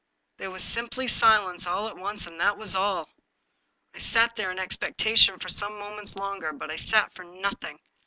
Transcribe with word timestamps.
There 0.37 0.49
was 0.49 0.63
simply 0.63 1.07
silence 1.07 1.67
all 1.67 1.87
at 1.87 1.95
once, 1.95 2.25
and 2.25 2.39
that 2.41 2.57
was 2.57 2.73
all. 2.73 3.07
I 3.93 3.99
sat 3.99 4.35
there 4.35 4.49
in 4.49 4.57
expectation 4.57 5.37
for 5.37 5.47
some 5.49 5.77
mo 5.77 5.93
ments 5.95 6.15
longer. 6.15 6.51
But 6.53 6.71
I 6.71 6.77
sat 6.77 7.13
for 7.13 7.23
nothing. 7.23 7.77